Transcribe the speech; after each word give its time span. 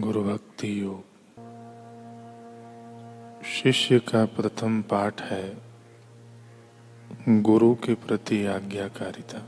गुरु 0.00 0.24
भक्ति 0.24 0.82
योग 0.82 1.04
शिष्य 3.44 3.98
का 3.98 4.24
प्रथम 4.24 4.82
पाठ 4.82 5.22
है 5.22 5.58
गुरु 7.28 7.74
के 7.74 7.94
प्रति 7.94 8.46
आज्ञाकारिता। 8.46 9.38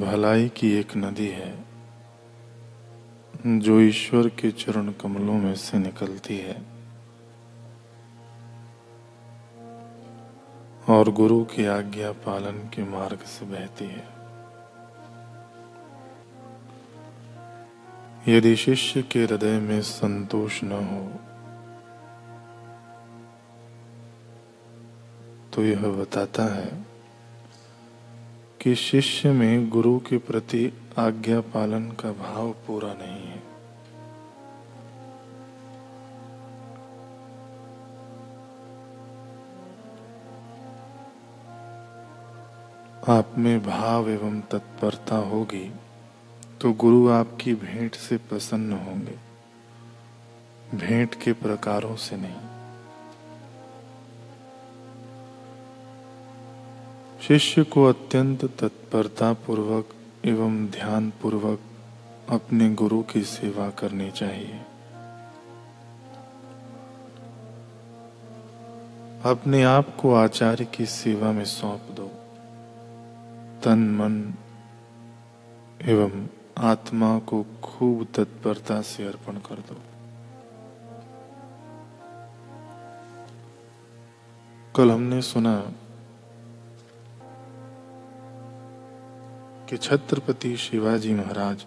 भलाई 0.00 0.48
की 0.48 0.72
एक 0.72 0.96
नदी 0.96 1.28
है 1.28 1.64
जो 3.46 3.80
ईश्वर 3.80 4.28
के 4.28 4.50
चरण 4.50 4.92
कमलों 4.92 5.34
में 5.34 5.54
से 5.54 5.78
निकलती 5.78 6.38
है। 6.38 6.62
और 10.88 11.10
गुरु 11.12 11.44
की 11.44 11.66
आज्ञा 11.66 12.12
पालन 12.12 12.58
के 12.58 12.84
मार्ग 12.84 13.18
से 13.18 13.46
बहती 13.46 13.84
है। 13.84 14.13
यदि 18.28 18.56
शिष्य 18.56 19.02
के 19.02 19.24
हृदय 19.24 19.58
में 19.60 19.82
संतोष 19.82 20.64
न 20.64 20.72
हो 20.72 21.00
तो 25.52 25.64
यह 25.64 25.82
बताता 25.82 26.44
है 26.54 26.84
कि 28.60 28.74
शिष्य 28.74 29.32
में 29.32 29.68
गुरु 29.68 29.98
के 29.98 30.18
प्रति 30.18 30.72
आज्ञा 30.98 31.40
पालन 31.40 31.90
का 31.90 32.12
भाव 32.12 32.50
पूरा 32.66 32.92
नहीं 32.92 33.26
है। 33.26 33.42
आप 43.08 43.38
में 43.38 43.62
भाव 43.66 44.10
एवं 44.10 44.40
तत्परता 44.40 45.16
होगी। 45.16 45.72
तो 46.64 46.72
गुरु 46.72 47.08
आपकी 47.08 47.54
भेंट 47.54 47.94
से 47.94 48.16
प्रसन्न 48.16 48.72
होंगे। 48.72 49.18
भेंट 50.76 51.14
के 51.14 51.32
प्रकारों 51.32 51.96
से 51.96 52.16
नहीं। 52.16 52.34
शिष्य 57.22 57.64
को 57.64 57.84
अत्यंत 57.84 58.44
तत्परता 58.44 59.32
पूर्वक 59.32 59.88
एवं 60.24 60.66
ध्यान 60.66 61.12
पूर्वक 61.22 61.60
अपने 62.28 62.74
गुरु 62.74 63.02
की 63.02 63.22
सेवा 63.22 63.70
करनी 63.70 64.10
चाहिए। 64.10 64.60
अपने 69.24 69.62
आप 69.62 69.96
को 69.96 70.14
आचार्य 70.14 70.64
की 70.64 70.86
सेवा 70.86 71.32
में 71.32 71.44
सौंप 71.44 71.88
दो। 71.90 72.06
तन, 73.64 73.78
मन 73.78 74.34
एवं 75.82 76.26
आत्मा 76.58 77.18
को 77.18 77.46
खूब 77.62 78.06
तत्परता 78.14 78.82
से 78.82 79.04
अर्पण 79.04 79.36
कर 79.36 79.54
दो। 79.54 79.76
कल 84.76 84.90
हमने 84.90 85.22
सुना 85.22 85.72
कि 89.68 89.76
छत्रपति 89.76 90.56
शिवाजी 90.56 91.14
महाराज 91.14 91.66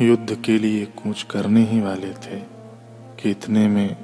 युद्ध 0.00 0.34
के 0.34 0.58
लिए 0.58 0.86
कूच 0.86 1.22
करने 1.22 1.64
ही 1.64 1.80
वाले 1.80 2.12
थे 2.12 2.40
कि 3.20 3.30
इतने 3.30 3.68
में 3.68 3.96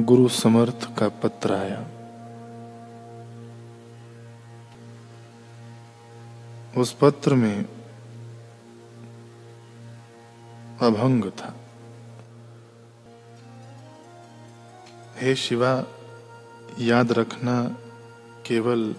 गुरु 0.00 0.28
समर्थ 0.28 0.98
का 0.98 1.08
पत्र 1.08 1.52
आया। 1.52 1.86
उस 6.76 6.92
पत्र 6.92 7.34
में 7.34 7.64
अभंग 10.82 11.24
था। 11.24 11.54
हे 15.16 15.34
शिवा, 15.34 15.84
याद 16.78 17.12
रखना 17.12 17.76
केवल 18.46 18.96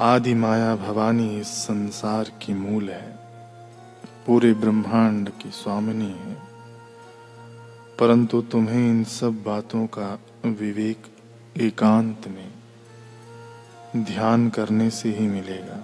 आदि 0.00 0.34
माया 0.34 0.76
भवानी 0.76 1.40
इस 1.40 1.46
संसार 1.46 2.24
की 2.24 2.54
मूल 2.54 2.90
है, 2.90 3.18
पूरे 4.26 4.52
ब्रह्मांड 4.52 5.30
की 5.30 5.50
स्वामिनी 5.50 6.10
है। 6.10 6.34
परंतु 7.98 8.42
तुम्हें 8.42 8.90
इन 8.90 9.04
सब 9.04 9.42
बातों 9.42 9.86
का 9.86 10.18
विवेक 10.46 11.06
एकांत 11.56 12.28
में 12.28 12.52
ध्यान 13.96 14.50
करने 14.50 14.90
से 14.90 15.08
ही 15.08 15.28
मिलेगा। 15.28 15.82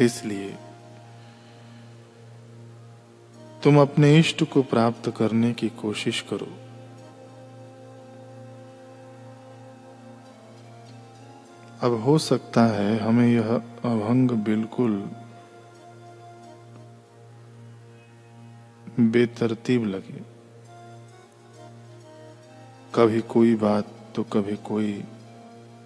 इसलिए 0.00 0.56
तुम 3.64 3.80
अपने 3.80 4.18
इष्ट 4.18 4.44
को 4.44 4.62
प्राप्त 4.62 5.14
करने 5.16 5.52
की 5.52 5.68
कोशिश 5.68 6.20
करो। 6.20 6.48
अब 11.80 12.00
हो 12.00 12.18
सकता 12.18 12.64
है 12.66 12.98
हमें 12.98 13.28
यह 13.28 13.54
अभंग 13.84 14.30
बिल्कुल 14.30 15.10
बेतरतीब 19.00 19.84
लगे। 19.84 20.20
कभी 22.94 23.20
कोई 23.20 23.54
बात 23.54 23.86
तो 24.14 24.22
कभी 24.22 24.56
कोई 24.56 25.04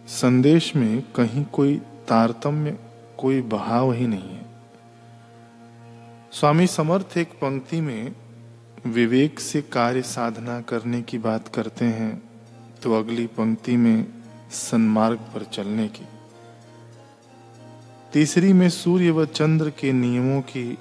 संदेश 0.09 0.75
में 0.77 1.03
कहीं 1.17 1.45
कोई 1.45 1.77
तारतम्य, 2.09 2.79
कोई 3.19 3.41
बहाव 3.43 3.93
ही 3.93 4.07
नहीं 4.07 4.35
है। 4.35 4.45
स्वामी 6.33 6.67
समर्थ 6.67 7.17
एक 7.19 7.33
पंक्ति 7.33 7.81
में 7.81 8.15
विवेक 8.87 9.41
से 9.41 9.63
कार्य 9.63 10.03
साधना 10.03 10.61
करने 10.61 11.03
की 11.03 11.19
बात 11.19 11.49
करते 11.49 11.85
हैं 11.85 12.23
तो 12.83 12.95
अगली 12.95 13.27
पंक्ति 13.27 13.77
में 13.77 14.07
सन्मार्ग 14.51 15.19
पर 15.35 15.45
चलने 15.45 15.89
की। 15.89 16.07
तीसरी 18.13 18.53
में 18.53 18.69
सूर्य 18.71 19.11
व 19.11 19.25
चंद्र 19.27 19.71
के 19.71 19.93
नियमों 19.93 20.41
की 20.41 20.79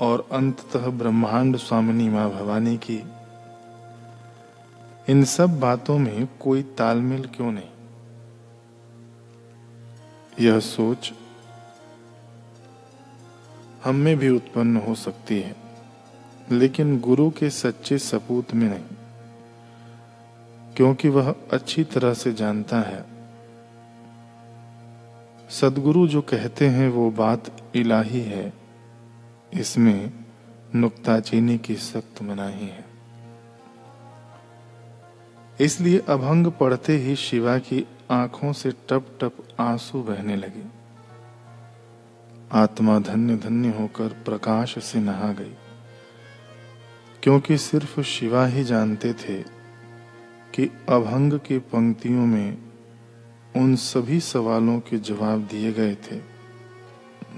और 0.00 0.28
अंततः 0.32 0.88
ब्रह्मांड 0.90 1.56
स्वामिनी 1.56 2.08
माँ 2.08 2.30
भवानी 2.30 2.76
की। 2.76 3.02
इन 5.08 5.24
सब 5.24 5.60
बातों 5.60 5.98
में 5.98 6.28
कोई 6.40 6.62
तालमेल 6.62 7.28
क्यों 7.36 7.52
नहीं? 7.52 7.68
यह 10.40 10.58
सोच 10.60 11.12
हम 13.84 13.94
में 13.94 14.16
भी 14.16 14.28
उत्पन्न 14.28 14.76
हो 14.76 14.94
सकती 14.94 15.40
है, 15.40 15.54
लेकिन 16.50 16.98
गुरु 17.00 17.30
के 17.30 17.50
सच्चे 17.50 17.98
सपूत 17.98 18.54
में 18.54 18.68
नहीं, 18.68 18.96
क्योंकि 20.76 21.08
वह 21.08 21.34
अच्छी 21.52 21.84
तरह 21.84 22.14
से 22.14 22.32
जानता 22.32 22.80
है। 22.80 23.04
सदगुरु 25.50 26.06
जो 26.08 26.20
कहते 26.22 26.66
हैं, 26.66 26.88
वो 26.88 27.10
बात 27.10 27.50
इलाही 27.74 28.20
है। 28.20 28.52
इसमें 29.54 30.12
नुक्ताचीनी 30.74 31.58
की 31.58 31.74
सख्त 31.76 32.22
मनाही 32.22 32.66
है। 32.66 32.84
इसलिए 35.60 35.98
अभंग 35.98 36.46
पढ़ते 36.60 36.96
ही 36.96 37.16
शिवा 37.16 37.58
की 37.58 37.84
आँखों 38.10 38.52
से 38.52 38.70
टप 38.70 39.18
टप 39.20 39.36
आँसू 39.60 40.02
बहने 40.02 40.36
लगे। 40.36 40.64
आत्मा 42.52 42.98
धन्य 42.98 43.36
धन्य 43.36 43.68
होकर 43.68 44.08
प्रकाश 44.08 44.78
से 44.84 45.00
नहा 45.00 45.32
गई। 45.32 45.54
क्योंकि 47.22 47.58
सिर्फ़ 47.58 48.00
शिवा 48.00 48.46
ही 48.46 48.64
जानते 48.64 49.12
थे 49.12 49.42
कि 50.54 50.70
अभंग 50.88 51.32
की 51.32 51.58
पंक्तियों 51.58 52.26
में 52.26 52.58
उन 53.56 53.76
सभी 53.76 54.20
सवालों 54.20 54.80
के 54.80 54.98
जवाब 54.98 55.40
दिए 55.40 55.72
गए 55.72 55.94
थे, 55.94 56.20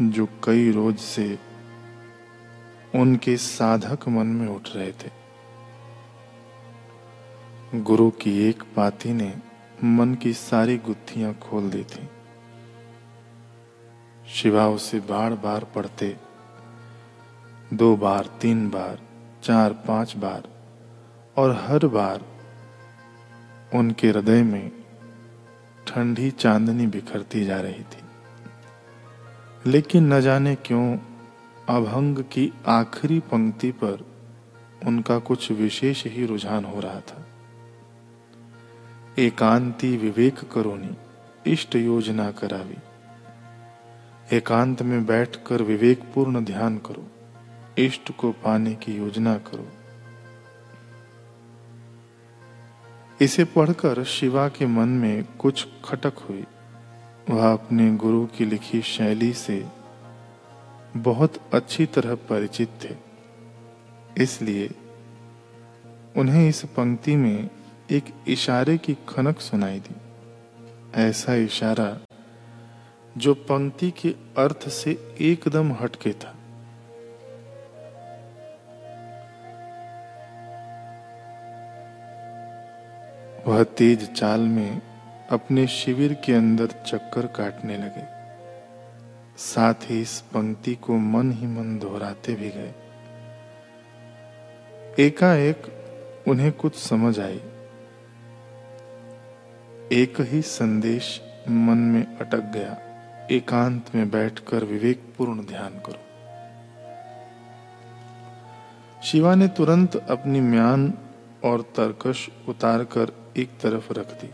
जो 0.03 0.29
कई 0.45 0.71
रोज 0.71 0.99
से 0.99 1.39
उनके 2.95 3.37
साधक 3.37 4.09
मन 4.09 4.27
में 4.27 4.49
उठ 4.49 4.69
रहे 4.75 4.93
थे। 4.93 5.25
गुरु 7.81 8.11
की 8.11 8.49
एक 8.49 8.63
पाती 8.63 9.13
ने 9.13 9.35
मन 9.85 10.15
की 10.15 10.33
सारी 10.33 10.79
गुत्थियाँ 10.79 11.35
खोल 11.35 11.71
दी 11.71 11.85
थी 11.85 12.09
शिवा 14.29 14.69
उसे 14.69 15.01
बार 15.01 15.35
बार 15.35 15.65
पढ़ते। 15.65 16.17
दो 17.73 17.97
बार, 17.97 18.27
तीन 18.41 18.71
बार, 18.71 18.99
चार, 19.43 19.73
पाँच 19.73 20.17
बार, 20.17 20.43
और 21.37 21.51
हर 21.51 21.87
बार 21.87 22.25
उनके 23.75 24.09
हृदय 24.09 24.43
में 24.43 24.73
ठंडी 25.87 26.31
चांदनी 26.31 26.87
बिखरती 26.87 27.45
जा 27.45 27.61
रही 27.61 27.83
थी। 27.83 28.05
लेकिन 29.71 30.13
न 30.13 30.21
जाने 30.21 30.55
क्यों, 30.55 30.99
अभंग 31.69 32.19
की 32.19 32.53
आखिरी 32.67 33.21
पंक्ति 33.21 33.71
पर 33.71 34.07
उनका 34.87 35.19
कुछ 35.19 35.53
विशेष 35.53 36.07
ही 36.07 36.27
रुझान 36.27 36.65
हो 36.65 36.81
रहा 36.81 37.01
था। 37.01 37.27
एकांति 39.19 39.97
विवेक 39.97 40.39
करोनी, 40.53 40.97
इष्ट 41.53 41.77
योजना 41.77 42.31
करावी। 42.31 42.77
एकांत 44.37 44.83
में 44.83 45.07
बैठकर 45.07 45.63
विवेकपूर्ण 45.63 46.45
ध्यान 46.45 46.79
करो, 46.79 47.07
इष्ट 47.79 48.13
को 48.17 48.33
पाने 48.33 48.75
की 48.75 48.93
योजना 48.93 49.35
करो। 49.39 49.69
इसे 53.21 53.45
पढ़कर 53.45 54.05
शिवा 54.05 54.49
के 54.49 54.67
मन 54.67 54.89
में 54.89 55.25
कुछ 55.39 55.69
खटक 55.85 56.19
हुई। 56.19 56.45
वह 57.31 57.53
अपने 57.53 57.97
गुरु 57.97 58.27
की 58.27 58.45
लिखी 58.45 58.83
शैली 58.83 59.33
से 59.33 59.67
बहुत 60.97 61.35
अच्छी 61.55 61.87
तरह 61.87 62.15
परिचित 62.15 62.69
थे। 62.85 62.97
इसलिए 64.23 64.71
उन्हें 66.17 66.49
इस 66.49 66.65
पंक्ति 66.65 67.17
में 67.17 67.51
एक 67.91 68.05
इशारे 68.29 68.79
की 68.79 68.95
खनक 69.09 69.41
सुनाई 69.41 69.81
दी। 69.81 69.97
ऐसा 70.95 71.35
इशारा 71.35 71.99
जो 73.19 73.35
पंक्ति 73.35 73.91
के 73.91 74.09
अर्थ 74.39 74.69
से 74.69 75.17
एकदम 75.21 75.73
हटके 75.73 76.13
था। 76.13 76.35
वह 83.47 83.63
तेज 83.63 84.13
चाल 84.13 84.41
में 84.41 84.83
अपने 85.31 85.67
शिविर 85.67 86.15
के 86.15 86.33
अंदर 86.33 86.67
चक्कर 86.67 87.27
काटने 87.27 87.77
लगे। 87.77 88.07
साथ 89.39 89.75
ही 89.83 90.01
इस 90.01 90.21
पंक्ति 90.21 90.75
को 90.75 90.97
मन 90.97 91.33
ही 91.33 91.47
मन 91.47 91.79
दोहराते 91.79 92.35
भी 92.35 92.51
गए। 92.51 92.75
एकाएक 94.99 95.63
उन्हें 96.29 96.53
कुछ 96.53 96.75
समझ 96.75 97.21
आई। 97.21 97.43
एक 99.93 100.15
ही 100.21 100.43
संदेश 100.43 101.23
मन 101.49 101.79
में 101.79 102.17
अटक 102.17 102.41
गया। 102.41 102.79
एकांत 103.31 103.95
में 103.95 104.11
बैठकर 104.11 104.65
विवेकपूर्ण 104.65 105.47
ध्यान 105.47 105.71
करो। 105.71 105.99
शिवा 109.03 109.35
ने 109.35 109.49
तुरंत 109.49 109.97
अपनी 109.97 110.41
म्यान 110.41 110.95
और 111.45 111.63
तरकश 111.63 112.29
उतारकर 112.49 113.33
एक 113.37 113.49
तरफ़ 113.61 113.93
रख 113.93 114.07
दी। 114.07 114.31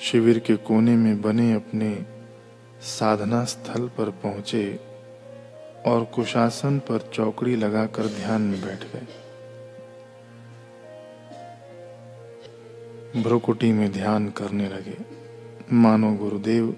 शिविर 0.00 0.38
के 0.38 0.56
कोने 0.56 0.96
में 0.96 1.22
बने 1.22 1.52
अपने 1.52 2.06
साधना 2.80 3.44
स्थल 3.44 3.88
पर 3.88 4.10
पहुँचे 4.10 4.80
और 5.86 6.04
कुशासन 6.04 6.78
पर 6.78 7.10
चौकड़ी 7.14 7.56
लगाकर 7.56 8.06
ध्यान 8.06 8.42
में 8.42 8.60
बैठ 8.60 8.82
गए। 8.82 9.27
भ्रुकुटी 13.16 13.72
में 13.72 13.92
ध्यान 13.92 14.28
करने 14.28 14.68
लगे। 14.68 14.96
मानो 15.72 16.12
गुरुदेव, 16.14 16.76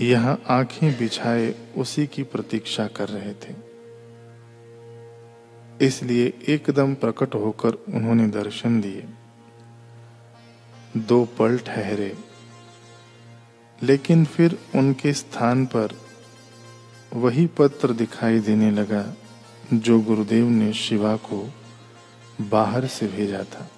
यहाँ 0.00 0.42
आँखें 0.48 0.98
बिछाए 0.98 1.54
उसी 1.76 2.06
की 2.06 2.22
प्रतीक्षा 2.22 2.86
कर 2.86 3.08
रहे 3.08 3.32
थे। 3.32 3.54
इसलिए 5.86 6.32
एकदम 6.48 6.94
प्रकट 6.94 7.34
होकर 7.34 7.74
उन्होंने 7.74 8.26
दर्शन 8.28 8.80
दिए। 8.80 9.04
दो 10.96 11.24
पल 11.38 11.58
ठहरे, 11.58 12.12
लेकिन 13.82 14.24
फिर 14.24 14.58
उनके 14.76 15.12
स्थान 15.12 15.66
पर 15.66 15.96
वही 17.14 17.46
पत्र 17.46 17.92
दिखाई 17.92 18.38
देने 18.38 18.70
लगा, 18.70 19.04
जो 19.72 20.00
गुरुदेव 20.00 20.48
ने 20.48 20.72
शिवा 20.72 21.16
को 21.16 21.48
बाहर 22.40 22.86
से 22.86 23.06
भेजा 23.06 23.44
था। 23.44 23.70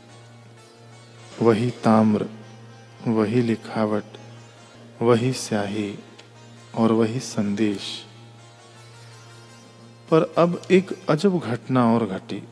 वही 1.42 1.70
ताम्र, 1.70 2.28
वही 3.06 3.42
लिखावट, 3.42 4.04
वही 5.02 5.32
स्याही 5.32 5.98
और 6.75 6.92
वही 6.92 7.20
संदेश। 7.20 8.06
पर 10.10 10.34
अब 10.38 10.62
एक 10.70 11.06
अजब 11.08 11.38
घटना 11.38 11.94
और 11.94 12.06
घटी। 12.06 12.42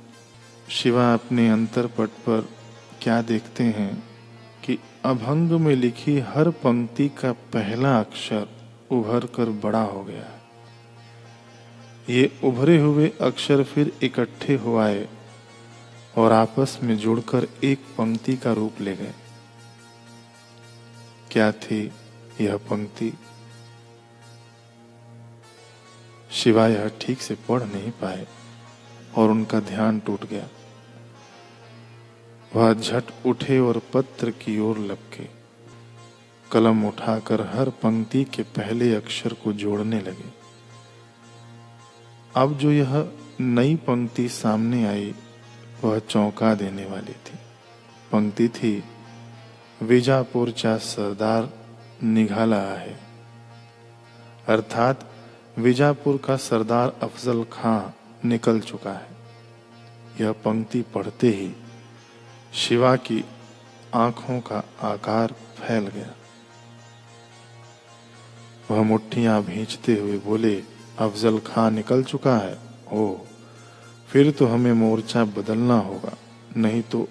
शिवा 0.68 1.14
अपने 1.14 1.50
अंतरपट 1.50 2.08
पर 2.08 2.48
क्या 3.02 3.22
देखते 3.22 3.64
हैं 3.64 4.04
कि 4.64 4.78
अभंग 5.04 5.50
में 5.50 5.76
लिखी 5.76 6.18
हर 6.18 6.50
पंक्ति 6.50 7.08
का 7.08 7.32
पहला 7.32 8.00
अक्षर 8.00 8.48
उभर 8.90 9.26
कर 9.26 9.44
बड़ा 9.44 9.82
हो 9.82 10.04
गया। 10.04 10.40
ये 12.10 12.40
उभरे 12.44 12.78
हुए 12.78 13.12
अक्षर 13.20 13.62
फिर 13.62 13.92
इकट्ठे 14.02 14.54
हो 14.54 14.76
आए। 14.76 15.08
और 16.18 16.32
आपस 16.32 16.78
में 16.82 16.96
जुड़कर 16.96 17.48
एक 17.64 17.78
पंक्ति 17.78 18.36
का 18.36 18.52
रूप 18.52 18.80
ले 18.80 18.96
गए। 18.96 19.14
क्या 21.30 21.52
थी 21.52 21.92
यह 22.40 22.56
पंक्ति? 22.56 23.12
शिवा 26.30 26.68
यह 26.68 26.90
ठीक 27.00 27.22
से 27.22 27.34
पढ़ 27.34 27.62
नहीं 27.62 27.90
पाए 27.90 28.26
और 29.16 29.30
उनका 29.30 29.60
ध्यान 29.60 30.00
टूट 30.00 30.24
गया। 30.24 30.48
वह 32.56 32.74
झट 32.74 33.04
उठे 33.26 33.58
और 33.58 33.82
पत्र 33.94 34.30
की 34.30 34.58
ओर 34.60 34.78
लपके। 34.78 35.28
कलम 36.52 36.84
उठाकर 36.86 37.40
हर 37.40 37.70
पंक्ति 37.70 38.24
के 38.24 38.42
पहले 38.42 38.94
अक्षर 38.94 39.32
को 39.32 39.52
जोड़ने 39.52 40.00
लगे। 40.00 40.32
अब 42.36 42.58
जो 42.58 42.72
यह 42.72 43.12
नई 43.40 43.76
पंक्ति 43.76 44.28
सामने 44.28 44.86
आई 44.86 45.14
वह 45.84 45.98
चौंका 45.98 46.54
देने 46.54 46.84
वाली 46.84 47.12
थी। 47.12 47.38
पंक्ति 48.12 48.48
थी 48.48 48.84
विजापुरचा 49.82 50.76
सरदार 50.76 51.50
निघाला 52.02 52.60
है 52.60 53.00
अर्थात, 54.48 55.10
विजापुर 55.58 56.16
का 56.16 56.36
सरदार 56.36 56.96
अफजल 57.02 57.44
खां 57.44 57.90
निकल 58.28 58.60
चुका 58.60 58.92
है। 58.92 59.06
यह 60.20 60.32
पंक्ति 60.32 60.82
पढ़ते 60.82 61.28
ही 61.28 61.56
शिवा 62.54 62.96
की 62.96 63.24
आँखों 63.94 64.40
का 64.40 64.64
आकार 64.80 65.32
फैल 65.32 65.86
गया। 65.86 66.14
वह 68.70 68.82
मुट्ठियाँ 68.82 69.42
भींचते 69.42 69.98
हुए 70.00 70.18
बोले, 70.18 70.62
अफजल 70.98 71.38
खां 71.38 71.70
निकल 71.70 72.02
चुका 72.04 72.36
है? 72.36 72.58
ओ 72.92 73.16
फिर 74.12 74.30
तो 74.30 74.46
हमें 74.46 74.72
मोर्चा 74.72 75.24
बदलना 75.24 75.74
होगा, 75.74 76.16
नहीं 76.56 76.82
तो 76.82 77.08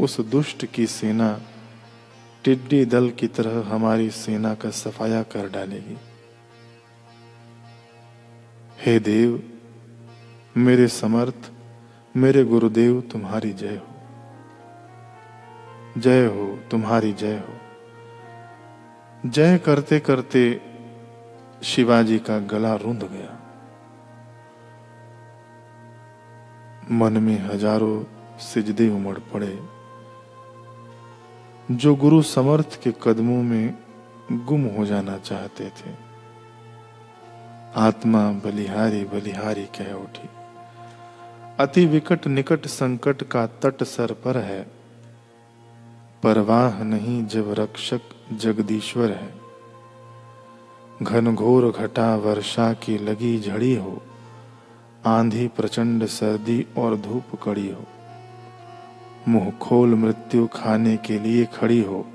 उस 0.00 0.20
दुष्ट 0.20 0.66
की 0.66 0.86
सेना 0.86 1.40
टिड्डी 2.44 2.84
दल 2.84 3.10
की 3.10 3.26
तरह 3.26 3.68
हमारी 3.74 4.10
सेना 4.10 4.54
का 4.54 4.70
सफाया 4.70 5.22
कर 5.22 5.48
डालेगी। 5.48 5.96
हे 8.86 8.98
देव, 8.98 9.42
मेरे 10.56 10.88
समर्थ, 10.88 11.50
मेरे 12.16 12.44
गुरुदेव, 12.44 13.00
तुम्हारी 13.00 13.52
जय 13.52 13.76
हो। 13.76 13.86
जय 16.00 16.26
हो, 16.26 16.58
तुम्हारी 16.70 17.12
जय 17.12 17.36
हो। 17.38 19.30
जय 19.30 19.58
करते 19.58 20.00
करते 20.00 20.60
शिवाजी 21.62 22.18
का 22.18 22.38
गला 22.38 22.74
रुंध 22.74 23.04
गया। 23.04 23.41
मन 26.82 27.18
में 27.22 27.38
हज़ारों 27.40 28.02
सिजदे 28.38 28.88
उमड़ 28.88 29.18
पड़े। 29.32 29.58
जो 31.70 31.94
गुरु 31.94 32.22
समर्थ 32.22 32.78
के 32.82 32.92
कदमों 33.02 33.42
में 33.42 33.74
गुम 34.46 34.64
हो 34.68 34.84
जाना 34.86 35.16
चाहते 35.18 35.68
थे। 35.70 35.94
आत्मा 37.76 38.30
बलिहारी 38.44 39.04
बलिहारी 39.04 39.64
कह 39.76 39.92
उठी, 39.94 40.28
अति 41.60 41.86
विकट 41.86 42.26
निकट 42.26 42.66
संकट 42.66 43.22
का 43.22 43.46
तट 43.62 43.82
सर 43.84 44.12
पर 44.12 44.36
है। 44.36 44.62
परवाह 46.22 46.82
नहीं 46.84 47.24
जब 47.26 47.54
रक्षक 47.58 48.00
जगदीश्वर 48.32 49.10
है। 49.10 49.32
घनघोर 51.02 51.70
घटा 51.70 52.14
वर्षा 52.16 52.72
की 52.72 52.98
लगी 52.98 53.38
झड़ी 53.40 53.74
हो। 53.74 54.02
आंधी 55.06 55.48
प्रचंड 55.48 56.06
सर्दी 56.06 56.66
और 56.78 56.96
धूप 56.96 57.40
कड़ी 57.42 57.68
हो। 57.70 57.84
मुँह 59.28 59.50
खोल 59.50 59.94
मृत्यु 59.94 60.46
खाने 60.46 60.96
के 60.96 61.18
लिए 61.18 61.44
खड़ी 61.44 61.80
हो। 61.82 62.06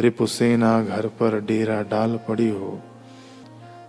रिपुसेना 0.00 0.82
घर 0.82 1.06
पर 1.06 1.40
डेरा 1.40 1.82
डाल 1.82 2.16
पड़ी 2.28 2.48
हो। 2.48 2.80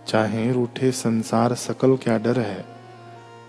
चाहे 0.08 0.52
रूठे 0.52 0.92
संसार 0.92 1.54
सकल 1.54 1.96
क्या 1.96 2.18
डर 2.18 2.40
है, 2.40 2.64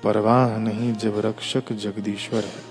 परवाह 0.04 0.58
नहीं 0.58 0.94
जब 0.94 1.22
रक्षक 1.26 1.74
जगदीश्वर 1.74 2.44
है। 2.44 2.70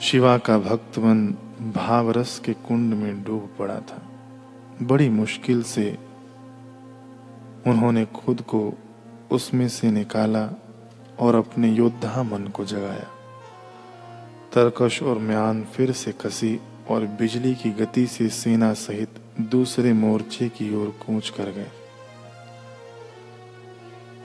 शिवा 0.00 0.38
का 0.38 0.58
भक्त 0.58 0.98
मन 0.98 1.26
भावरस 1.76 2.38
के 2.38 2.52
कुंड 2.52 2.94
में 2.94 3.22
डूब 3.24 3.50
पड़ा 3.58 3.80
था। 3.80 4.02
बड़ी 4.82 5.08
मुश्किल 5.08 5.62
से 5.62 6.11
उन्होंने 7.66 8.04
खुद 8.04 8.40
को 8.40 8.74
उसमें 9.30 9.68
से 9.68 9.90
निकाला 9.90 10.48
और 11.18 11.34
अपने 11.34 11.72
योद्धा 11.72 12.22
मन 12.22 12.46
को 12.46 12.64
जगाया। 12.64 13.08
तरकश 14.52 15.02
और 15.02 15.18
म्यान 15.18 15.64
फिर 15.64 15.92
से 15.92 16.12
कसी 16.12 16.60
और 16.88 17.06
बिजली 17.06 17.54
की 17.54 17.70
गति 17.70 18.06
से 18.06 18.28
सेना 18.28 18.74
सहित 18.74 19.08
दूसरे 19.40 19.92
मोर्चे 19.92 20.48
की 20.48 20.74
ओर 20.74 20.88
कूच 21.06 21.28
कर 21.28 21.44
गए। 21.44 21.70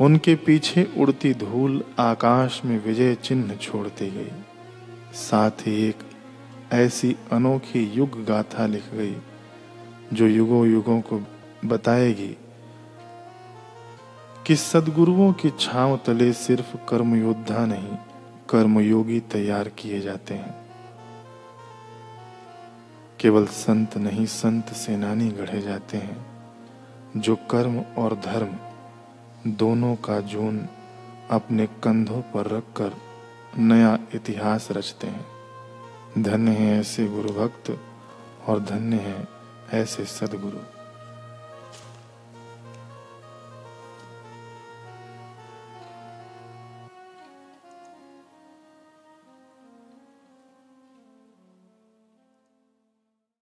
उनके 0.01 0.36
पीछे 0.36 0.88
उड़ती 0.98 1.34
धूल 1.34 1.84
आकाश 2.00 2.62
में 2.65 2.86
विजय 2.86 3.15
चिन्ह 3.15 3.56
छोड़ती 3.56 4.12
गई। 4.12 4.32
साथ 5.13 5.51
ही 5.51 5.89
एक 5.89 5.98
ऐसी 6.74 7.15
अनोखी 7.32 7.91
युग 7.91 8.25
गाथा 8.25 8.65
लिख 8.65 8.84
गई, 8.94 9.15
जो 10.13 10.27
युगों 10.27 10.67
युगों 10.67 11.01
को 11.01 11.22
बताएगी 11.65 12.38
कि 14.48 14.56
सदगुरुओं 14.56 15.34
की 15.34 15.50
छांव 15.50 16.00
तले 16.06 16.34
सिर्फ़ 16.34 16.77
कर्म 16.89 17.16
योद्धा 17.16 17.66
नहीं, 17.66 17.98
कर्मयोगी 18.50 19.20
तैयार 19.20 19.70
किए 19.70 20.00
जाते 20.00 20.34
हैं। 20.34 20.68
केवल 23.20 23.46
संत 23.46 23.98
नहीं, 23.98 24.25
संत 24.25 24.68
सेनानी 24.68 25.30
गढ़े 25.30 25.62
जाते 25.62 25.98
हैं, 25.98 26.25
जो 27.18 27.36
कर्म 27.36 27.80
और 27.80 28.16
धर्म, 28.16 28.56
दोनों 29.51 29.96
का 29.96 30.20
जून 30.20 30.66
अपने 31.32 31.66
कंधों 31.66 32.22
पर 32.22 32.48
रखकर 32.48 32.94
नया 33.58 34.00
इतिहास 34.16 34.68
रचते 34.72 35.08
हैं। 35.08 35.25
धन्य 36.24 36.51
है 36.51 36.80
ऐसे 36.80 37.08
गुरु 37.08 37.30
भक्त 37.30 37.80
और 38.48 38.60
धन्य 38.60 38.98
है 38.98 39.27
ऐसे 39.74 40.06
सदगुरु। 40.06 40.76